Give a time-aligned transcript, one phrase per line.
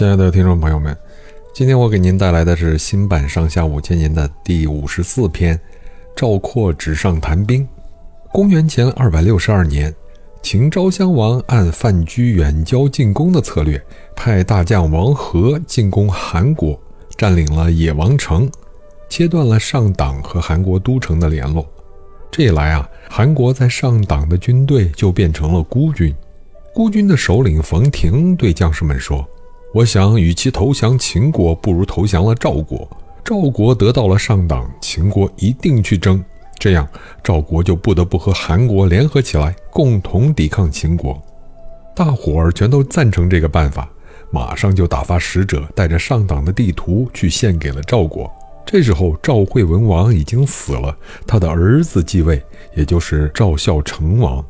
[0.00, 0.96] 亲爱的听众朋友们，
[1.52, 5.54] 今天我给您带来的是新版《上下五千年》的第五十四篇
[6.16, 7.62] 《赵括纸上谈兵》。
[8.32, 9.94] 公元前二百六十二年，
[10.40, 13.78] 秦昭襄王按范雎远交近攻的策略，
[14.16, 16.80] 派大将王和进攻韩国，
[17.18, 18.50] 占领了野王城，
[19.10, 21.70] 切断了上党和韩国都城的联络。
[22.30, 26.16] 这一来啊，韩国在上党的军队就变成了孤军。
[26.72, 29.28] 孤军的首领冯亭对将士们说
[29.72, 32.88] ：“我想，与其投降秦国，不如投降了赵国。
[33.24, 36.20] 赵国得到了上党，秦国一定去争，
[36.58, 36.88] 这样
[37.22, 41.16] 赵国就不得不和韩国联合起来，共同抵抗秦国。”
[41.94, 43.88] 大伙儿全都赞成这个办法，
[44.32, 48.28] 马上就打发使者带着上党的地图去献给了赵国。
[48.66, 50.96] 这时候，赵惠文王已经死了，
[51.28, 52.42] 他的儿子继位，
[52.74, 54.44] 也就是赵孝成王。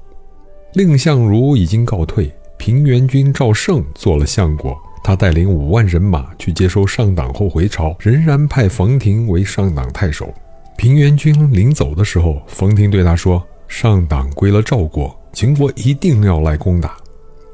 [0.73, 4.79] 蔺相如已经告退，平原君赵胜做了相国。
[5.11, 10.33] 他带领五万人马去接收上党后回朝，仍然派冯亭为上党太守。
[10.77, 16.97] 平原君临走的时候，冯亭对他说：“上党归了赵国，秦国一定要来攻打。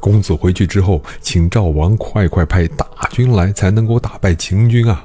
[0.01, 5.03] 公子回去之后，请赵王快快派大军来，才能够打败秦军啊！”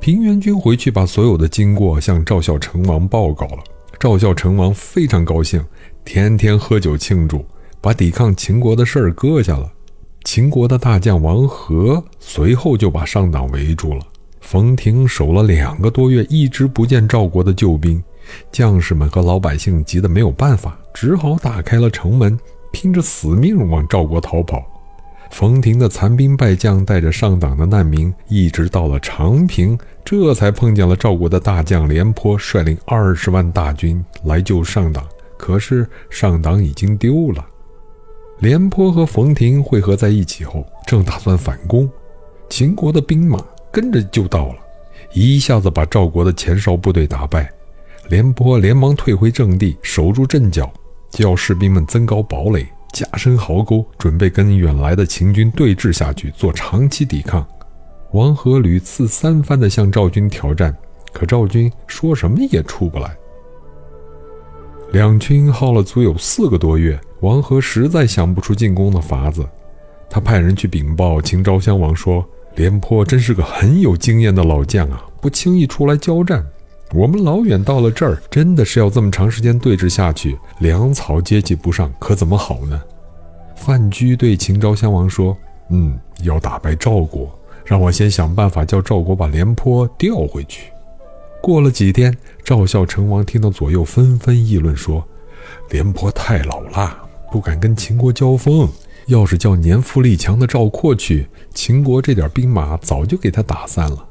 [0.00, 3.58] 平原君回去把所有的经过向赵孝成王报告了。
[4.00, 5.62] 赵孝成王非常高兴。
[6.06, 7.44] 天天喝酒庆祝，
[7.82, 9.70] 把抵抗秦国的事儿搁下了。
[10.24, 14.02] 秦国的大将王和随后就把上党围住了。
[14.40, 18.02] 冯亭守了两个多月，一直不见赵国的救兵，
[18.50, 22.38] 将士们和老百姓急得没有办法，只好打开了城门，
[22.72, 24.62] 拼着死命往赵国逃跑。
[25.30, 35.04] 冯亭的残兵败将带着上党的难民，一直到了长平，这才碰见了赵国的大将廉颇率领二十万大军来救上党。
[35.36, 37.44] 可是上党已经丢了。
[38.40, 41.90] 廉颇和冯亭汇合在一起后，正打算反攻，
[42.48, 44.54] 秦国的兵马跟着就到了，
[45.12, 47.50] 一下子把赵国的前哨部队打败。
[48.08, 50.72] 廉颇连忙退回阵地，守住阵脚，
[51.10, 57.44] 叫士兵们增高堡垒，加深壕沟，准备跟远来的秦军对峙下去，做长期抵抗。
[58.12, 60.74] 王和屡次三番地向赵军挑战，
[61.12, 63.14] 可赵军说什么也出不来。
[64.90, 69.46] 两军耗了足有四个多月，王和实在想不出进攻的法子。
[70.08, 72.26] 他派人去禀报秦昭襄王说
[72.56, 76.42] ：“廉颇真是个很有经验的老将啊，不轻易出来交战。
[76.94, 82.80] 我们老远到了这儿，真的是要这么长时间对峙下去，粮草接济不上，可怎么好呢？”
[83.54, 85.36] 范雎对秦昭襄王说
[85.68, 87.30] ：“嗯，要打败赵国，
[87.62, 90.72] 让我先想办法叫赵国把廉颇调回去。”
[91.40, 95.06] 过了几天，赵孝成王听到左右纷纷议论说
[95.70, 96.98] ：“廉颇太老了，
[97.30, 98.68] 不敢跟秦国交锋。
[99.06, 104.04] 要是叫年富力强的赵括去，秦国这点兵马早就给他打散了。”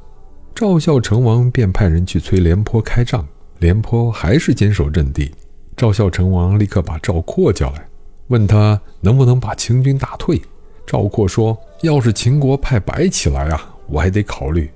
[0.55, 3.23] 赵孝成王便派人去催廉颇开仗，
[3.59, 5.31] 廉颇还是坚守阵地。
[5.75, 7.87] 赵孝成王立刻把赵括叫来，
[8.29, 10.41] 问他能不能把秦军打退。
[10.87, 14.71] 赵括说：“要是秦国派白起来啊，我还得考虑。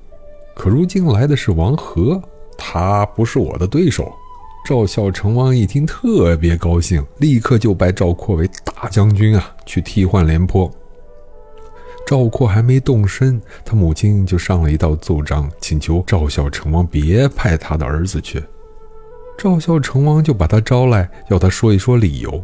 [0.54, 2.22] 可如今来的是王和。”
[2.58, 4.12] 他不是我的对手。
[4.64, 10.72] 赵孝成王一听特别高兴，立刻就拜赵括为大将军啊，去替换廉颇。
[12.06, 18.44] 赵括还没动身，他母亲就上了一道奏章，请求赵孝成王别派他的儿子去。
[19.38, 22.44] 赵孝成王就把他招来，要他说一说理由。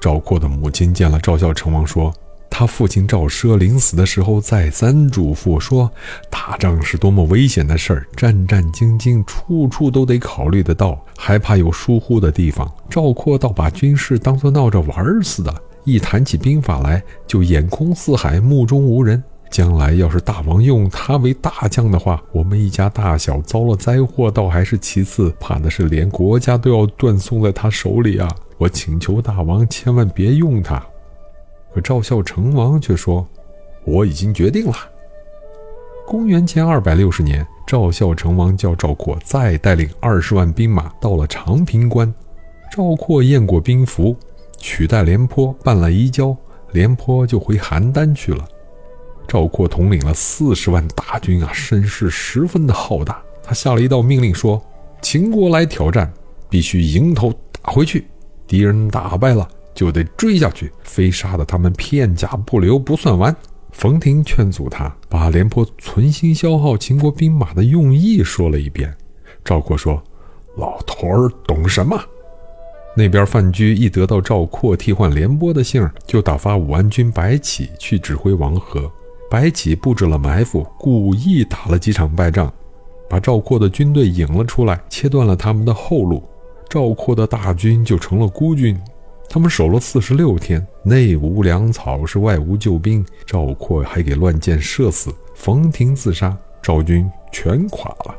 [0.00, 2.10] 赵括的母亲见了赵孝成王，说。
[2.56, 5.90] 他父亲赵奢临死的时候再三嘱咐说
[6.30, 19.20] ：“打仗是多么危险的事儿，战战兢兢，处处都得考虑得到，还怕有疏忽的地方。”赵括倒把军事当作闹着玩似的，一谈起兵法来就眼空四海，目中无人。
[19.50, 28.28] 将来要是大王用他为大将的话，我们一家大小遭了灾祸，倒还是其次，怕的是连国家都要断送在他手里啊！
[28.58, 30.80] 我请求大王千万别用他。
[31.74, 33.26] 可赵孝成王却说
[33.84, 34.76] ：“我已经决定了。”
[36.06, 42.14] 公元前二百六十年，赵孝成王叫赵括再带领二十万兵马到了长平关。
[42.70, 44.16] 赵括验过兵符，
[44.56, 46.36] 取代廉颇办了移交，
[46.72, 48.46] 廉颇就回邯郸去了。
[49.26, 53.20] 赵括统领了四十万大军啊，声势十分的浩大。
[53.42, 54.62] 他下了一道命令说
[55.02, 56.12] ：“秦国来挑战，
[56.48, 58.06] 必须迎头打回去。
[58.46, 63.34] 敌人打败了。”就得追下去，非杀得他们片甲不留不算完。
[63.72, 68.94] 冯亭劝阻他，把廉颇存心消耗秦国兵马的用意说了一遍。
[69.44, 70.00] 赵括说
[70.56, 72.00] ：“老头儿懂什么？”
[72.96, 78.88] 那边范雎一得到赵括替换廉颇的信儿，就打发武安君白起去指挥王和。
[79.28, 82.52] 白起布置了埋伏，故意打了几场败仗，
[83.10, 86.22] 把赵括的军队引了出来，切断了他们的后路。
[86.68, 88.80] 赵括的大军就成了孤军。
[89.28, 93.04] 他们守了四十六天，内无粮草，是外无救兵。
[93.26, 98.14] 赵括还给乱箭射死，冯亭自杀，赵军全垮了。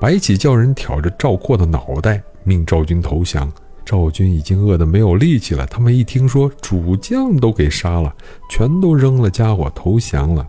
[0.00, 3.52] 白起叫人挑着赵括的脑袋，命赵军投降。
[3.84, 8.14] 赵军已经饿得没有力气了，他们一听说主将都给杀了，
[8.48, 10.46] 全都扔了家伙投降了。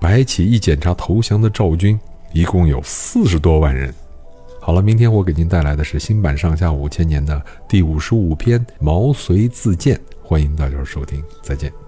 [0.00, 1.98] 白起一检查投降的赵军，
[2.32, 3.92] 一共有四十多万人。
[4.66, 11.85] 好了，明天我给您带来的是新版《上下五千年》的第五十五篇《毛遂自荐》，欢迎大家收听，再见。